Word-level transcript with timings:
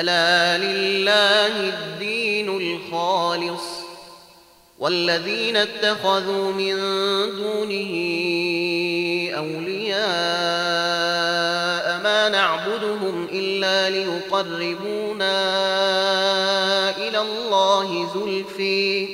ألا 0.00 0.58
لله 0.58 1.68
الدين 1.68 2.48
الخالص 2.48 3.62
والذين 4.78 5.56
اتخذوا 5.56 6.52
من 6.52 6.76
دونه 7.30 7.92
أولياء 9.36 10.02
ما 12.02 12.28
نعبدهم 12.28 13.28
إلا 13.32 13.90
ليقربونا 13.90 15.40
إلى 16.96 17.18
الله 17.18 18.08
زلفي 18.14 19.08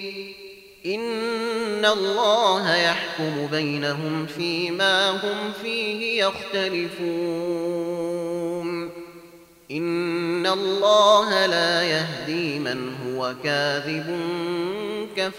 إن 0.87 1.85
الله 1.85 2.77
يحكم 2.77 3.47
بينهم 3.47 4.27
فيما 4.27 5.11
هم 5.11 5.53
فيه 5.63 6.25
يختلفون 6.25 8.28
إن 9.71 10.47
الله 10.47 11.47
لا 11.47 11.83
يهدي 11.83 12.59
من 12.59 12.95
هو 13.07 13.35
كاذب 13.45 14.21
كفار. 15.17 15.39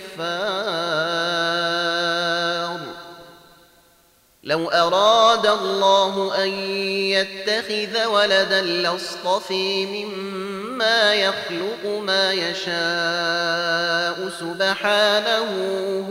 لو 4.43 4.69
أراد 4.69 5.45
الله 5.45 6.43
أن 6.43 6.49
يتخذ 6.49 8.05
ولدا 8.05 8.61
لاصطفي 8.61 9.85
مما 9.85 11.13
يخلق 11.13 11.85
ما 11.85 12.33
يشاء 12.33 14.29
سبحانه 14.39 15.49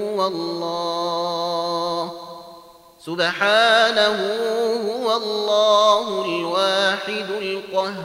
هو 0.01 0.27
الله. 0.27 2.28
سبحانه 3.09 4.19
هو 4.87 5.17
الله 5.17 6.25
الواحد 6.25 7.31
القهار. 7.43 7.99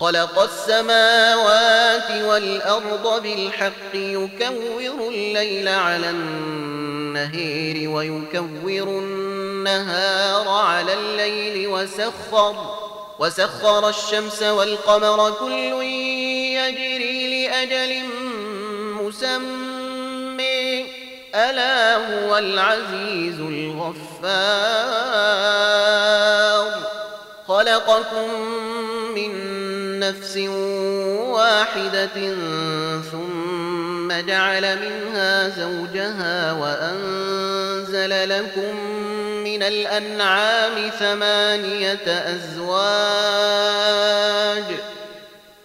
خلق 0.00 0.38
السماوات 0.42 2.10
والأرض 2.24 3.22
بالحق 3.22 3.94
يكور 3.94 5.08
الليل 5.08 5.68
على 5.68 6.10
النهير 6.10 7.90
ويكور 7.90 8.88
النهار 8.88 10.48
على 10.48 10.94
الليل 10.94 11.68
وسخر 11.68 12.74
وسخر 13.18 13.88
الشمس 13.88 14.42
والقمر 14.42 15.30
كل 15.30 15.82
يجري 16.56 17.46
لأجل 17.46 18.04
مسمى. 19.02 19.73
ألا 21.34 21.96
هو 21.96 22.38
العزيز 22.38 23.40
الغفار. 23.40 24.34
خلقكم 27.48 28.28
من 29.14 29.30
نفس 30.00 30.36
واحدة 31.16 32.34
ثم 33.12 34.12
جعل 34.26 34.78
منها 34.78 35.48
زوجها 35.48 36.52
وأنزل 36.52 38.28
لكم 38.28 38.76
من 39.44 39.62
الأنعام 39.62 40.90
ثمانية 40.98 42.06
أزواج. 42.06 42.94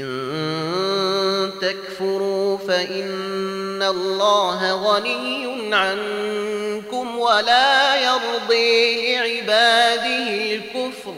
إن 0.00 1.50
تكفروا 1.60 2.58
فإن 2.58 3.82
الله 3.82 4.72
غني 4.72 5.74
عنكم 5.74 7.18
ولا 7.18 7.96
يرضي 7.96 9.16
لعباده 9.16 10.54
الكفر. 10.54 11.14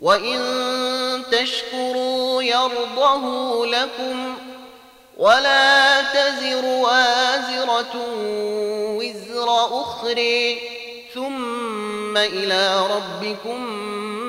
وإن 0.00 0.40
تشكروا 1.32 2.42
يرضه 2.42 3.66
لكم 3.66 4.34
ولا 5.16 6.02
تزر 6.02 6.64
وازرة 6.64 7.92
وزر 8.96 9.48
أخرى. 9.82 10.58
ثم 11.14 12.16
إلى 12.16 12.86
ربكم 12.86 13.60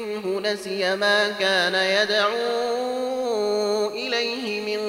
منه 0.00 0.40
نسي 0.40 0.96
ما 0.96 1.28
كان 1.28 1.74
يدعو 1.74 2.36
إليه 3.90 4.60
من 4.60 4.80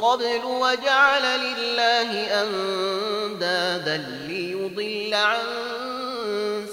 قبل 0.00 0.44
وجعل 0.44 1.22
لله 1.40 2.42
أندادا 2.42 3.96
ليضل 4.28 5.14
عن 5.14 5.38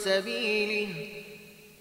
سبيله. 0.03 0.87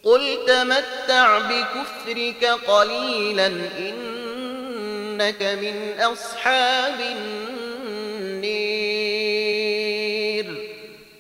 قل 0.05 0.39
تمتع 0.47 1.39
بكفرك 1.39 2.45
قليلا 2.45 3.47
إنك 3.78 5.43
من 5.43 6.00
أصحاب 6.00 7.00
النير. 7.00 7.69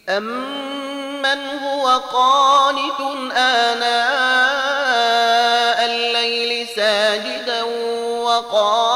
أمن 0.08 1.40
هو 1.58 1.88
قانت 1.98 3.00
آناء 3.36 4.47
ساجدا 6.78 7.62
وقائما 8.22 8.88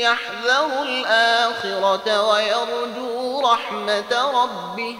يحذر 0.00 0.82
الآخرة 0.82 2.28
ويرجو 2.30 3.40
رحمة 3.40 4.42
ربه. 4.42 4.96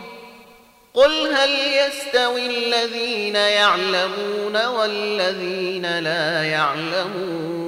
قل 0.95 1.35
هل 1.35 1.51
يستوي 1.51 2.47
الذين 2.47 3.37
يعلمون 3.37 4.67
والذين 4.67 5.99
لا 5.99 6.43
يعلمون؟ 6.45 7.59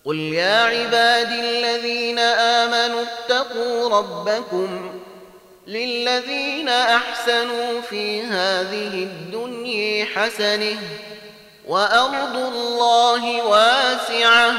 قل 0.07 0.19
يا 0.19 0.63
عبادي 0.63 1.39
الذين 1.39 2.19
آمنوا 2.19 3.01
اتقوا 3.01 3.99
ربكم 3.99 4.89
للذين 5.67 6.69
أحسنوا 6.69 7.81
في 7.81 8.21
هذه 8.21 9.03
الدنيا 9.03 10.05
حسنه 10.05 10.79
وأرض 11.67 12.35
الله 12.35 13.45
واسعة 13.45 14.53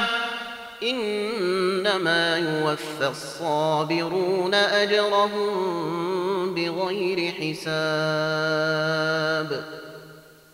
إنما 0.83 2.37
يوفى 2.37 3.09
الصابرون 3.09 4.55
أجرهم 4.55 6.55
بغير 6.55 7.33
حساب 7.33 7.69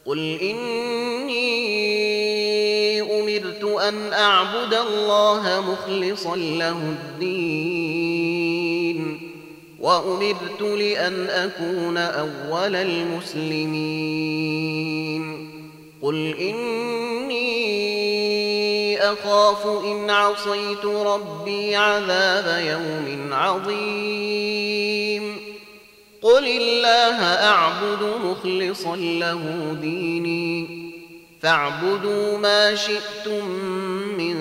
قل 0.07 0.39
إني 0.43 2.14
أن 3.89 4.13
أعبد 4.13 4.75
الله 4.75 5.65
مخلصا 5.73 6.37
له 6.37 6.79
الدين. 6.79 8.15
وأمرت 9.81 10.61
لأن 10.61 11.27
أكون 11.27 11.97
أول 11.97 12.77
المسلمين. 12.77 14.05
قل 16.03 16.35
إني 16.37 17.45
أخاف 18.99 19.67
إن 19.67 20.11
عصيت 20.11 20.85
ربي 20.85 21.77
عذاب 21.77 22.65
يوم 22.67 23.33
عظيم. 23.33 24.75
قل 26.23 26.47
الله 26.47 27.23
أعبد 27.25 28.13
مخلصا 28.25 28.97
له 28.97 29.77
ديني. 29.83 30.84
فاعبدوا 31.45 32.39
ما 32.39 32.75
شئتم 32.75 33.49
من 34.19 34.37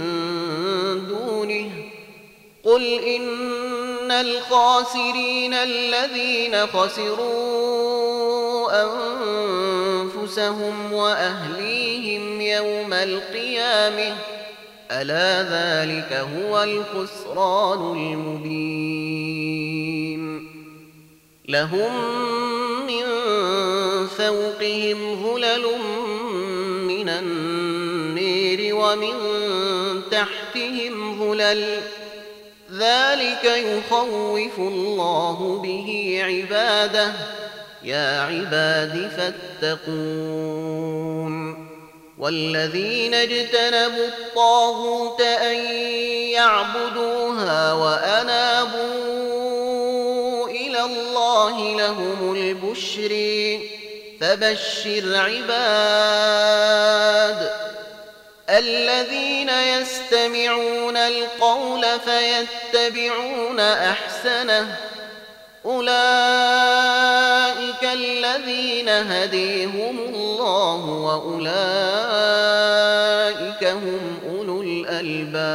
دونه. 1.08 1.70
قل 2.64 2.84
إن 3.00 4.12
الخاسرين 4.12 5.54
الذين 5.54 6.68
خسروا 6.68 8.04
أنفسهم 10.14 10.94
وأهليهم 10.94 12.42
يوم 12.42 12.94
القيامة 12.94 14.16
ألا 14.92 15.44
ذلك 15.44 16.14
هو 16.14 16.64
الخسران 16.64 17.98
المبين. 17.98 19.44
لهم 21.48 21.94
من 22.88 23.04
فوقهم 24.08 25.24
ظلل 25.24 25.66
النير 27.20 28.76
ومن 28.76 29.14
تحتهم 30.12 31.20
ظلل. 31.20 31.80
ذلك 32.74 33.44
يخوف 33.46 34.60
الله 34.60 35.62
به 35.64 36.20
عباده. 36.24 37.14
يا 37.84 38.22
عباد 38.22 39.12
فاتقون. 39.62 40.74
والذين 42.20 43.14
اجتنبوا 43.14 44.08
الطاغوت 44.08 45.22
أن 45.22 45.56
يعبدوها 46.32 47.74
وأنابوا 47.74 48.74
إلى 50.50 50.82
الله 50.86 51.78
لهم 51.78 52.36
البشر 52.36 53.12
فبشر 54.24 55.16
عباد 55.16 56.24
الذين 58.50 59.50
يستمعون 59.50 60.98
القول 60.98 61.86
فيتبعون 62.00 63.60
أحسنه. 63.60 64.78
أولئك 65.66 65.94
الذين 67.84 68.90
هديهم 68.90 70.00
الله 70.00 70.86
وأولئك 70.86 71.54
هم 73.64 74.20
أولو 74.30 74.62
الألباب. 74.62 75.54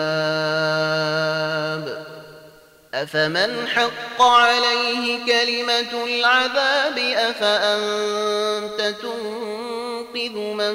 أفمن 2.95 3.67
حق 3.67 4.23
عليه 4.23 5.27
كلمة 5.27 6.05
العذاب 6.05 6.99
أفأنت 6.99 8.95
تنقذ 9.03 10.37
من 10.39 10.75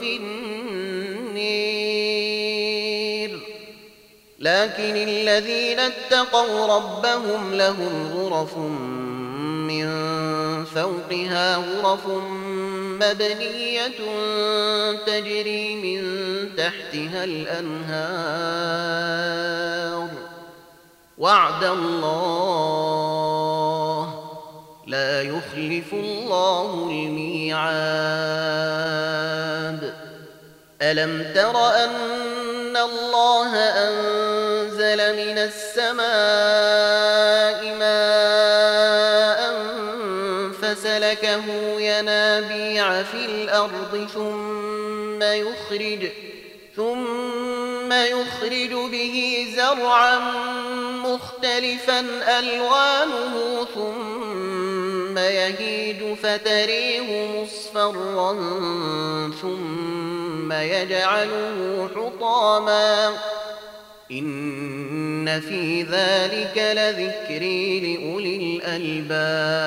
في 0.00 0.16
النير؟ 0.16 1.06
لكن 4.38 4.96
الذين 4.96 5.78
اتقوا 5.80 6.76
ربهم 6.76 7.54
لهم 7.54 8.12
غرف 8.12 8.56
من 9.66 9.86
فوقها 10.64 11.56
غرف 11.56 12.06
مبنية 13.00 13.98
تجري 15.06 15.76
من 15.76 16.02
تحتها 16.56 17.24
الأنهار. 17.24 18.66
وعد 21.18 21.64
الله 21.64 23.06
لا 24.86 25.22
يخلف 25.22 25.92
الله 25.92 26.88
الميعاد. 26.90 27.86
ألم 30.82 31.32
تر 31.34 31.68
أن 31.84 32.76
الله 32.76 33.56
أنزل 33.56 35.16
من 35.16 35.38
السماء 35.38 36.06
ماء 37.78 39.40
فسلكه 40.52 41.44
ينابيع 41.80 43.02
في 43.02 43.24
الأرض 43.24 44.08
ثم 44.14 45.22
يخرج 45.22 46.08
ثم 46.76 47.92
يخرج 47.92 48.70
به 48.90 49.46
زرعا 49.56 50.18
مختلفا 51.04 52.00
ألوانه 52.38 53.66
ثم 53.74 55.18
يهيج 55.18 56.16
فتريه 56.22 57.28
مصفرا 57.42 58.32
ثم 59.42 60.52
يجعله 60.52 61.88
حطاما. 61.96 63.16
إن 64.10 65.40
في 65.40 65.82
ذلك 65.82 66.58
لذكري 66.76 67.80
لأولي 67.80 68.36
الألباب. 68.56 69.66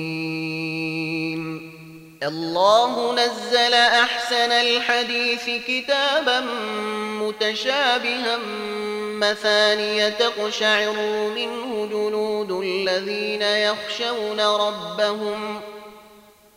الله 2.23 3.13
نزل 3.13 3.73
أحسن 3.73 4.51
الحديث 4.51 5.49
كتابا 5.67 6.39
متشابها 7.21 8.37
مثانية 9.17 10.09
تقشعر 10.09 10.93
منه 11.35 11.87
جلود 11.91 12.51
الذين 12.51 13.41
يخشون 13.41 14.39
ربهم 14.39 15.61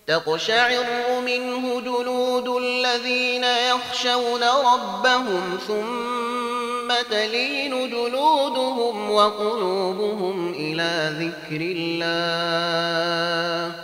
تقشعر 0.06 0.84
منه 1.26 1.80
جلود 1.80 2.48
الذين 2.48 3.44
يخشون 3.44 4.44
ربهم 4.44 5.58
ثم 5.68 6.94
تلين 7.10 7.90
جلودهم 7.90 9.10
وقلوبهم 9.10 10.52
إلى 10.52 11.12
ذكر 11.18 11.60
الله 11.60 13.83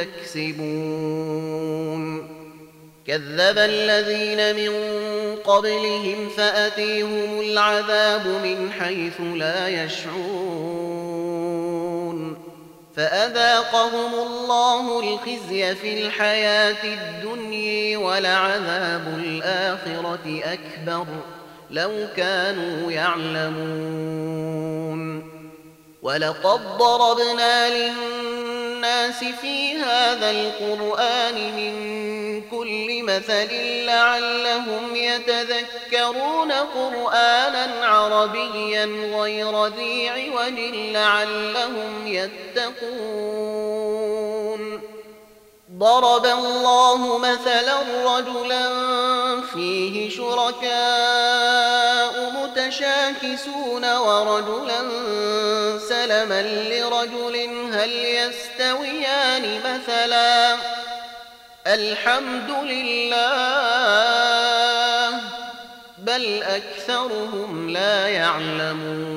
تكسبون. 0.00 0.74
كذب 3.06 3.58
الذين 3.58 4.56
من 4.56 4.72
قبلهم 5.36 6.28
فأتيهم 6.36 7.40
العذاب 7.40 8.26
من 8.26 8.72
حيث 8.72 9.20
لا 9.20 9.84
يشعرون. 9.84 10.14
فأذاقهم 12.96 14.14
الله 14.14 15.00
الخزي 15.00 15.74
في 15.74 16.06
الحياة 16.06 16.84
الدنيا 16.84 17.98
ولعذاب 17.98 19.20
الآخرة 19.24 20.40
أكبر. 20.44 21.06
لو 21.70 21.92
كانوا 22.16 22.92
يعلمون. 22.92 24.34
ولقد 26.02 26.60
ضربنا 26.78 27.68
للناس 27.68 28.53
في 29.40 29.76
هذا 29.76 30.30
القرآن 30.30 31.34
من 31.56 31.74
كل 32.50 33.02
مثل 33.02 33.48
لعلهم 33.86 34.96
يتذكرون 34.96 36.52
قرآنا 36.52 37.86
عربيا 37.86 38.84
غير 39.14 39.66
ذي 39.66 40.08
عوج 40.08 40.58
لعلهم 40.74 42.06
يتقون. 42.06 43.44
ضرب 45.78 46.26
الله 46.26 47.18
مثلا 47.18 47.78
رجلا 48.04 48.70
فيه 49.54 50.10
شركاء 50.10 51.83
متشاكسون 52.74 53.96
ورجلا 53.96 54.82
سلما 55.88 56.42
لرجل 56.42 57.36
هل 57.72 57.90
يستويان 57.90 59.60
مثلا؟ 59.64 60.56
الحمد 61.66 62.50
لله 62.50 63.20
بل 65.98 66.42
أكثرهم 66.42 67.70
لا 67.70 68.08
يعلمون. 68.08 69.14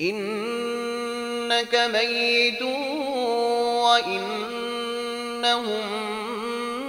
إنك 0.00 1.74
ميت 1.74 2.62
وإنهم 3.82 4.50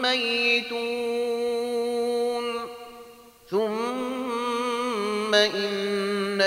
ميتون. 0.02 0.99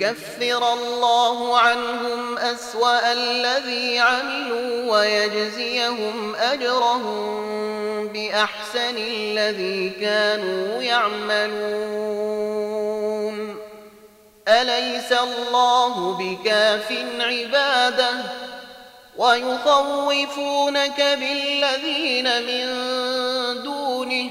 ليكفر 0.00 0.72
الله 0.72 1.58
عنهم 1.58 2.38
أسوأ 2.38 3.12
الذي 3.12 3.98
عملوا 3.98 4.92
ويجزيهم 4.92 6.34
أجرهم 6.34 8.08
بأحسن 8.08 8.96
الذي 8.96 9.90
كانوا 10.00 10.82
يعملون. 10.82 12.00
أليس 14.48 15.12
الله 15.12 16.18
بكاف 16.18 16.92
عباده؟ 17.20 18.12
ويخوفونك 19.16 21.00
بالذين 21.00 22.42
من 22.42 22.66
دونه. 23.62 24.30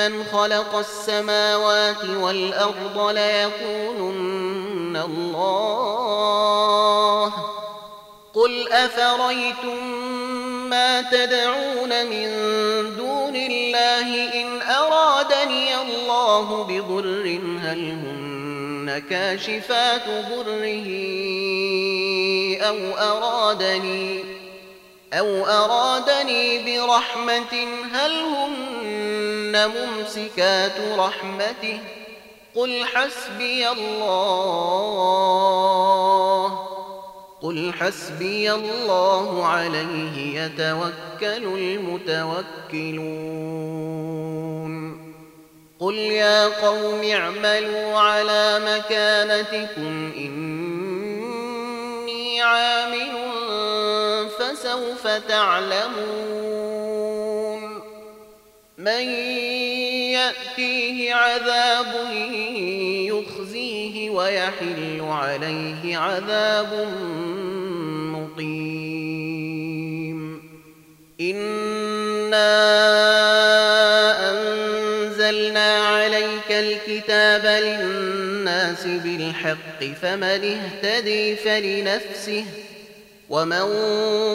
من 0.00 0.24
خلق 0.24 0.74
السماوات 0.74 2.04
والأرض 2.04 3.10
ليقولن 3.14 4.96
الله. 5.04 6.50
قل 8.34 8.72
أفريتم 8.72 9.84
ما 10.70 11.02
تدعون 11.02 12.06
من 12.06 12.28
دون 12.96 13.36
الله 13.36 14.34
إن 14.34 14.62
أرادني 14.62 15.82
الله 15.82 16.64
بضر 16.64 17.38
هل 17.62 17.90
هن 17.90 19.02
كاشفات 19.10 20.06
ضره 20.30 20.88
أو 22.68 22.78
أرادني 22.98 24.24
أو 25.12 25.46
أرادني 25.46 26.58
برحمة 26.64 27.68
هل 27.92 28.20
هن 29.50 29.70
ممسكات 29.70 30.72
رحمته 30.98 31.78
قل 32.54 32.84
حسبي 32.84 33.68
الله 33.68 34.80
قل 37.42 37.72
حسبي 37.80 38.52
الله 38.52 39.46
عليه 39.46 40.42
يتوكل 40.42 41.44
المتوكلون 41.44 42.50
قل 45.80 45.94
يا 45.94 46.46
قوم 46.66 47.02
اعملوا 47.04 47.98
على 47.98 48.60
مكانتكم 48.66 50.12
إني 50.16 51.22
عامل 52.42 53.12
فسوف 54.38 55.06
تعلمون 55.06 56.69
من 58.80 59.08
يأتيه 60.16 61.14
عذاب 61.14 61.94
يخزيه 63.06 64.10
ويحل 64.10 65.00
عليه 65.00 65.96
عذاب 65.96 66.88
مقيم. 68.16 69.40
إنا 71.20 72.50
أنزلنا 74.30 75.76
عليك 75.78 76.50
الكتاب 76.50 77.46
للناس 77.62 78.86
بالحق 78.86 79.84
فمن 80.02 80.58
اهتدي 80.84 81.36
فلنفسه 81.36 82.44
ومن 83.30 83.64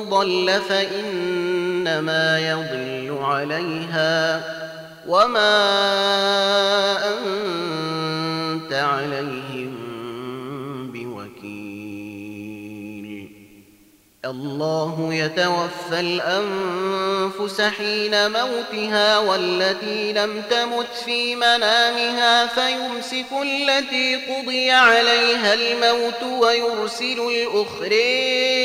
ضل 0.09 0.61
فإنما 0.69 2.39
يضل 2.39 3.17
عليها 3.21 4.41
وما 5.07 5.57
أنت 7.13 8.73
عليهم 8.73 9.75
بوكيل. 10.93 11.85
الله 14.25 15.13
يتوفى 15.13 15.99
الأنفس 15.99 17.61
حين 17.61 18.31
موتها 18.31 19.17
والتي 19.17 20.13
لم 20.13 20.41
تمت 20.49 20.95
في 21.05 21.35
منامها 21.35 22.45
فيمسك 22.47 23.25
التي 23.43 24.15
قضي 24.15 24.71
عليها 24.71 25.53
الموت 25.53 26.23
ويرسل 26.23 27.19
الأخرى 27.19 28.64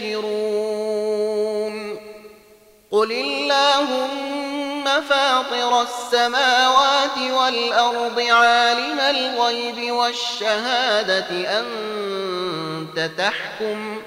يستبشرون 0.00 1.76
قل 2.90 3.12
اللهم 3.12 4.84
فاطر 4.84 5.82
السماوات 5.82 7.18
والأرض 7.18 8.20
عالم 8.20 9.00
الغيب 9.00 9.92
والشهادة 9.92 11.60
أنت 11.60 13.10
تحكم 13.18 14.02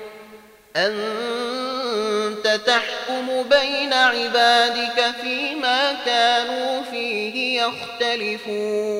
أنت 0.76 2.60
تحكم 2.66 3.44
بين 3.44 3.94
عبادك 3.94 5.16
فيما 5.22 5.94
كانوا 6.06 6.84
فيه 6.84 7.62
يختلفون. 7.62 9.00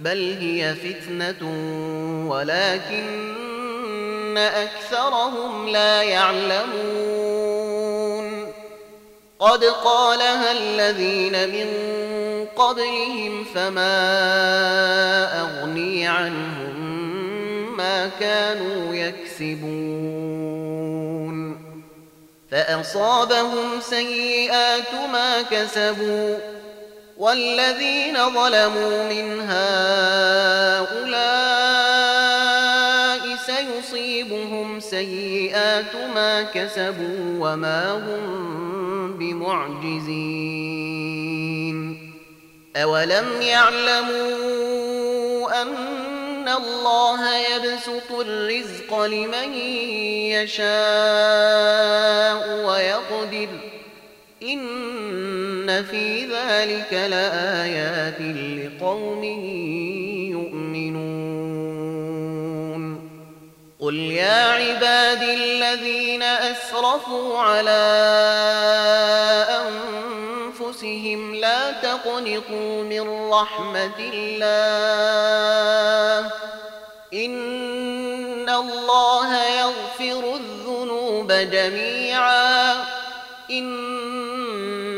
بل 0.00 0.36
هي 0.40 0.74
فتنة 0.74 1.42
ولكن 2.28 3.40
أكثرهم 4.38 5.68
لا 5.68 6.02
يعلمون 6.02 7.20
قد 9.38 9.64
قالها 9.64 10.52
الذين 10.52 11.48
من 11.48 11.66
قبلهم 12.56 13.44
فما 13.54 13.90
أغني 15.40 16.08
عنهم 16.08 17.76
ما 17.76 18.10
كانوا 18.20 18.94
يكسبون 18.94 20.30
فأصابهم 22.50 23.80
سيئات 23.80 24.94
ما 25.12 25.42
كسبوا 25.42 26.36
والذين 27.20 28.16
ظلموا 28.16 29.08
من 29.12 29.40
هؤلاء 29.40 29.60
سيصيبهم 33.36 34.80
سيئات 34.80 35.96
ما 36.14 36.42
كسبوا 36.42 37.18
وما 37.40 37.92
هم 37.92 38.24
بمعجزين. 39.18 40.60
أولم 42.76 43.42
يعلموا 43.42 44.82
أن 45.62 46.48
الله 46.48 47.36
يبسط 47.36 48.12
الرزق 48.12 49.02
لمن 49.02 49.54
يشاء 50.32 50.70
ويقدر 52.66 53.48
إن 54.42 54.60
في 55.90 56.26
ذلك 56.26 56.92
لآيات 56.92 58.20
لقوم 58.20 59.24
يؤمنون 60.34 61.20
قل 63.80 63.94
يا 63.94 64.52
عباد 64.52 65.22
الذين 65.22 66.22
أسرفوا 66.22 67.38
على 67.38 67.80
أنفسهم 70.60 71.34
لا 71.34 71.70
تقنطوا 71.70 72.82
من 72.82 73.30
رحمة 73.30 73.98
الله 74.14 76.30
إن 77.14 78.50
الله 78.50 79.36
يغفر 79.60 80.36
الذنوب 80.36 81.32
جميعا 81.32 82.84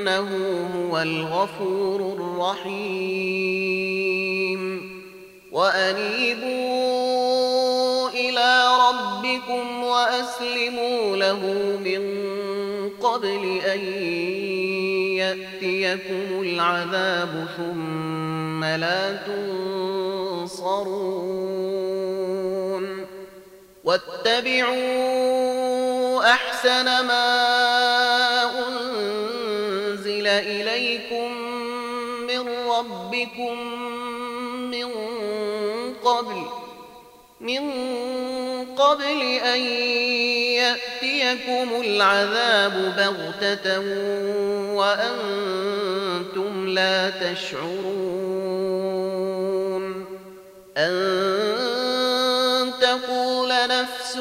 إنه 0.03 0.31
هو 0.75 0.99
الغفور 1.03 2.01
الرحيم. 2.01 3.03
وأنيبوا 5.53 6.49
إلى 8.11 8.69
ربكم 8.89 9.83
وأسلموا 9.83 11.17
له 11.17 11.41
من 11.85 12.03
قبل 13.03 13.61
أن 13.67 13.81
يأتيكم 15.17 16.43
العذاب 16.43 17.47
ثم 17.57 18.65
لا 18.65 19.17
تنصرون. 19.17 19.63
واتبعوا 23.85 25.13
أحسن 26.25 26.85
ما 26.85 28.12
ربكم 33.23 33.59
من 34.71 34.89
قبل 36.05 36.43
من 37.41 37.63
قبل 38.77 39.23
أن 39.23 39.61
يأتيكم 40.59 41.81
العذاب 41.81 42.95
بغتة 42.97 43.81
وأنتم 44.75 46.69
لا 46.69 47.11
تشعرون. 47.11 48.23
أن 50.77 52.73
تقول 52.81 53.49
نفس 53.69 54.17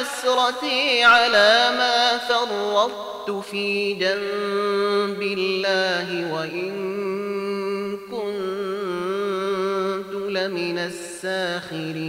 حسرتي 0.00 1.04
على 1.04 1.70
ما 1.78 2.18
فرطت 2.18 3.30
في 3.50 3.92
جنب 3.94 5.22
الله 5.22 6.32
وإن 6.32 6.72
كنت 8.10 9.32
لمن 10.14 10.78
الساخرين. 10.78 12.00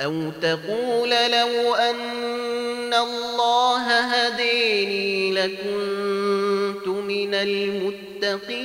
أو 0.00 0.30
تقول 0.42 1.10
لو 1.10 1.74
أن 1.74 2.94
الله 2.94 4.00
هديني 4.00 5.32
لكنت 5.32 6.88
من 6.88 7.34
المتقين. 7.34 8.58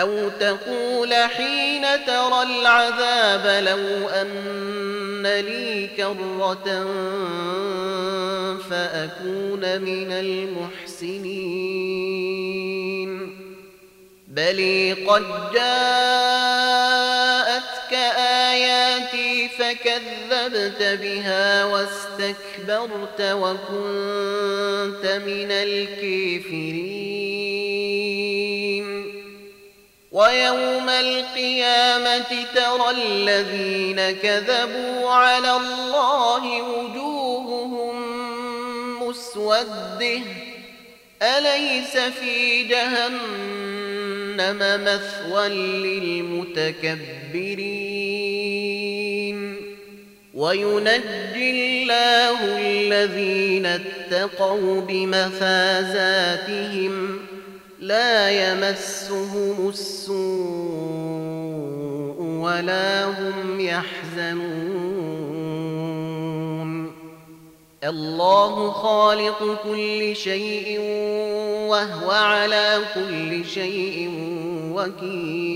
أو 0.00 0.28
تقول 0.28 1.14
حين 1.14 1.82
ترى 2.06 2.42
العذاب 2.42 3.64
لو 3.64 4.08
أن 4.08 5.26
لي 5.26 5.88
كرة 5.96 6.86
فأكون 8.70 9.80
من 9.80 10.12
المحسنين 10.12 11.68
بل 14.28 14.58
قد 15.08 15.24
جاءتك 15.54 16.78
آياتي 18.18 19.48
فكذبت 19.48 20.82
بها 21.02 21.64
واستكبرت 21.64 23.20
وكنت 23.20 25.06
من 25.26 25.50
الكافرين 25.50 27.37
ويوم 30.18 30.88
القيامة 30.88 32.30
ترى 32.54 32.90
الذين 32.90 34.10
كذبوا 34.10 35.10
على 35.10 35.56
الله 35.56 36.62
وجوههم 36.62 37.96
مسودة. 39.08 40.20
أليس 41.22 41.96
في 41.96 42.64
جهنم 42.64 44.58
مثوى 44.84 45.48
للمتكبرين؟ 45.48 46.98
وينجي 50.34 51.50
الله 51.50 52.58
الذين 52.58 53.66
اتقوا 53.66 54.80
بمفازاتهم 54.80 56.18
لا 57.80 58.30
يمسهم 58.30 59.68
السوء 59.68 60.16
ولا 62.20 63.04
هم 63.04 63.60
يحزنون. 63.60 64.48
الله 67.84 68.70
خالق 68.70 69.58
كل 69.64 70.16
شيء 70.16 70.80
وهو 71.68 72.10
على 72.10 72.80
كل 72.94 73.44
شيء 73.44 74.10
وكيل. 74.74 75.48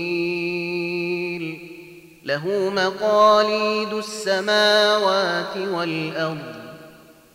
له 2.23 2.47
مقاليد 2.69 3.93
السماوات 3.93 5.57
والأرض. 5.57 6.62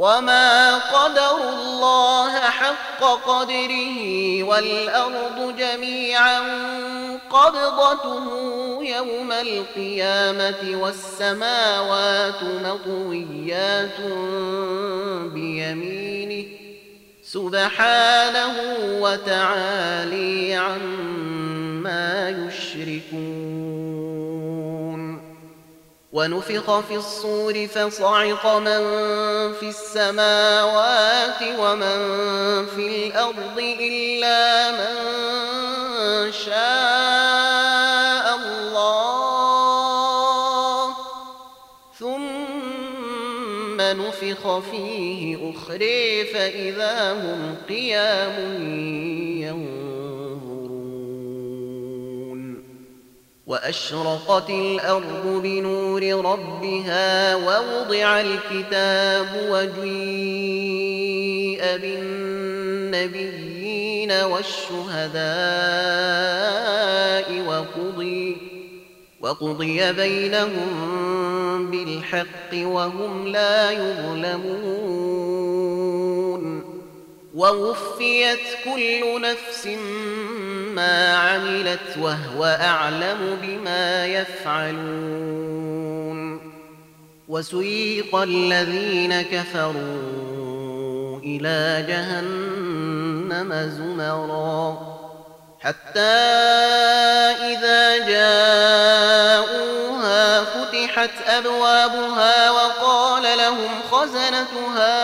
وما 0.00 0.78
قدر 0.78 1.36
الله 1.52 2.30
حق 2.30 3.04
قدره 3.04 3.98
والأرض 4.42 5.56
جميعا 5.58 6.40
قبضته 7.30 8.24
يوم 8.82 9.32
القيامة 9.32 10.80
والسماوات 10.82 12.42
مطويات 12.42 14.00
بيمينه 15.32 16.44
سبحانه 17.22 18.54
وتعالي 19.00 20.54
عما 20.54 22.28
يشركون 22.28 23.79
ونفخ 26.12 26.80
في 26.80 26.96
الصور 26.96 27.66
فصعق 27.66 28.46
من 28.46 28.82
في 29.52 29.68
السماوات 29.68 31.42
ومن 31.58 31.98
في 32.66 33.06
الأرض 33.06 33.58
إلا 33.58 34.70
من 34.70 34.96
شاء 36.32 38.36
الله. 38.36 38.80
ثم 41.98 43.80
نفخ 43.80 44.58
فيه 44.58 45.50
أخري 45.50 46.24
فإذا 46.24 47.12
هم 47.12 47.56
قيام 47.68 48.36
ينظرون 49.42 49.89
وأشرقت 53.50 54.50
الأرض 54.50 55.42
بنور 55.42 56.02
ربها 56.24 57.34
ووضع 57.34 58.20
الكتاب 58.20 59.26
وجيء 59.50 59.90
بالنبيين 62.90 63.32
والشهداء 64.12 65.20
وقضي 67.48 68.36
وقضي 69.20 69.92
بينهم 69.92 71.70
بالحق 71.70 72.52
وهم 72.54 73.28
لا 73.28 73.70
يظلمون. 73.70 75.10
ووفيت 77.34 78.38
كل 78.64 79.20
نفس 79.22 79.66
ما 80.80 81.16
عملت 81.16 81.96
وهو 81.98 82.44
أعلم 82.44 83.38
بما 83.42 84.06
يفعلون. 84.06 85.40
وسيق 87.28 88.16
الذين 88.16 89.22
كفروا 89.22 91.20
إلى 91.24 91.84
جهنم 91.88 93.70
زمرا. 93.78 95.00
حتى 95.60 96.00
إذا 97.50 97.98
جاءوها 98.08 99.44
فتحت 100.44 101.10
أبوابها 101.26 102.50
وقال 102.50 103.38
لهم 103.38 103.68
خزنتها 103.90 104.94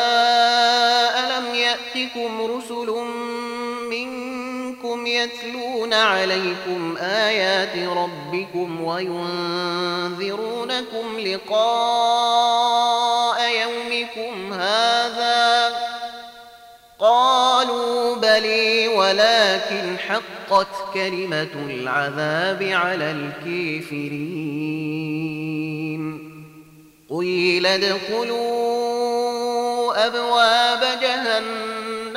ألم 1.19 1.55
يأتكم 1.55 2.57
رسل 2.57 3.06
يتلون 5.27 5.93
عليكم 5.95 6.97
آيات 7.01 7.77
ربكم 7.89 8.85
وينذرونكم 8.85 10.27
لقاء 11.19 12.57
يومكم 13.51 14.53
هذا 14.53 15.77
قالوا 16.99 18.17
بلي 18.17 18.89
ولكن 18.89 19.99
حقت 19.99 20.95
كلمة 20.95 21.49
العذاب 21.71 22.63
على 22.63 23.11
الكافرين 23.11 24.47
قيل 27.11 27.67
ادخلوا 27.67 28.47
أبواب 30.07 31.01
جهنم 31.03 31.76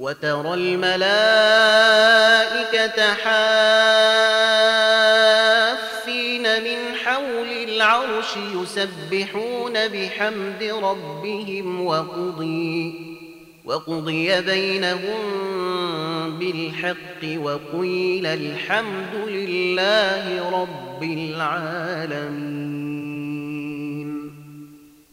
وترى 0.00 0.54
الملائكة 0.54 1.14
حافين 3.14 3.62
من 6.42 6.96
حول 7.04 7.48
العرش 7.68 8.36
يسبحون 8.54 9.88
بحمد 9.88 10.62
ربهم 10.82 11.86
وقضي 11.86 12.94
وقضي 13.64 14.40
بينهم 14.40 15.20
بالحق 16.38 17.22
وقيل 17.36 18.26
الحمد 18.26 19.14
لله 19.14 20.50
رب 20.62 21.02
العالمين. 21.02 22.89